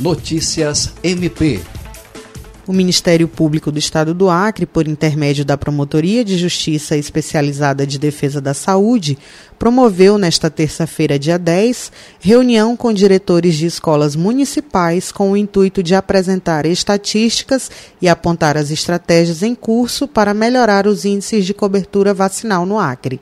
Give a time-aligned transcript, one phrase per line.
[0.00, 1.60] Notícias MP.
[2.66, 7.96] O Ministério Público do Estado do Acre, por intermédio da Promotoria de Justiça Especializada de
[7.96, 9.16] Defesa da Saúde,
[9.56, 15.94] promoveu nesta terça-feira, dia 10, reunião com diretores de escolas municipais com o intuito de
[15.94, 17.70] apresentar estatísticas
[18.02, 23.20] e apontar as estratégias em curso para melhorar os índices de cobertura vacinal no Acre.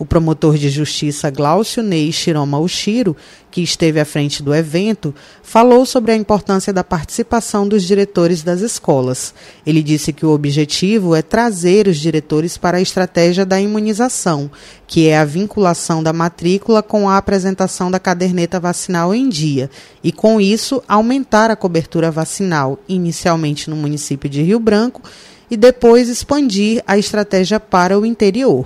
[0.00, 3.14] O promotor de justiça Glaucio Ney Shiroma Ushiro,
[3.50, 8.60] que esteve à frente do evento, falou sobre a importância da participação dos diretores das
[8.60, 9.34] escolas.
[9.66, 14.50] Ele disse que o objetivo é trazer os diretores para a estratégia da imunização,
[14.86, 19.70] que é a vinculação da matrícula com a apresentação da caderneta vacinal em dia,
[20.02, 25.02] e com isso aumentar a cobertura vacinal, inicialmente no município de Rio Branco
[25.50, 28.64] e depois expandir a estratégia para o interior.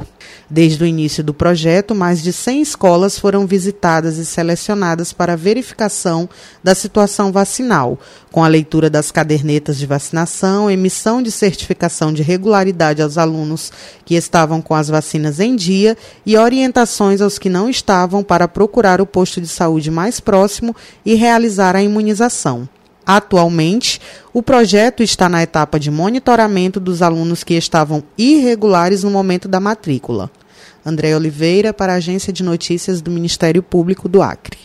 [0.49, 6.29] Desde o início do projeto, mais de 100 escolas foram visitadas e selecionadas para verificação
[6.63, 7.99] da situação vacinal,
[8.31, 13.73] com a leitura das cadernetas de vacinação, emissão de certificação de regularidade aos alunos
[14.05, 19.01] que estavam com as vacinas em dia e orientações aos que não estavam para procurar
[19.01, 22.69] o posto de saúde mais próximo e realizar a imunização.
[23.07, 24.01] Atualmente,
[24.33, 29.61] o projeto está na etapa de monitoramento dos alunos que estavam irregulares no momento da
[29.61, 30.31] matrícula.
[30.85, 34.59] André Oliveira, para a Agência de Notícias do Ministério Público do Acre.